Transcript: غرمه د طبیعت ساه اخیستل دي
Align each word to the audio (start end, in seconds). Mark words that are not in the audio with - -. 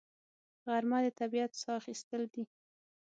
غرمه 0.65 0.99
د 1.05 1.07
طبیعت 1.19 1.51
ساه 1.61 1.75
اخیستل 1.81 2.21
دي 2.33 2.43